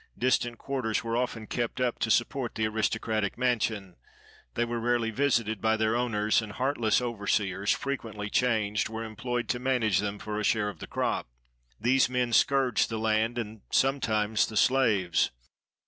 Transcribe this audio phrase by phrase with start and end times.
[0.17, 3.97] Distant quarters were often kept up to support the aristocratic mansion.
[4.55, 9.59] They were rarely visited by their owners; and heartless overseers, frequently changed, were employed to
[9.59, 11.27] manage them for a share of the crop.
[11.79, 15.29] These men scourged the land, and sometimes the slaves.